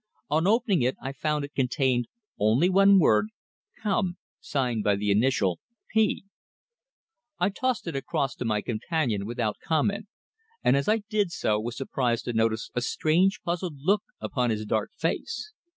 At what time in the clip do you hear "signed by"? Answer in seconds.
4.39-4.95